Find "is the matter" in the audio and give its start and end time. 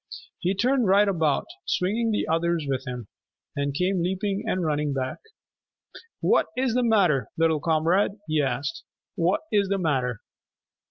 6.57-7.29, 9.51-10.21